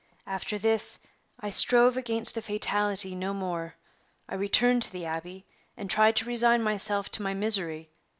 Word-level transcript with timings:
After 0.25 0.57
this 0.57 1.05
I 1.39 1.51
strove 1.51 1.95
against 1.95 2.33
the 2.33 2.41
fatality 2.41 3.13
no 3.13 3.35
more. 3.35 3.75
I 4.27 4.33
returned 4.33 4.81
to 4.81 4.91
the 4.91 5.05
Abbey, 5.05 5.45
and 5.77 5.91
tried 5.91 6.15
to 6.15 6.25
resign 6.25 6.63
myself 6.63 7.11
to 7.11 7.21
my 7.21 7.35
misery. 7.35 7.91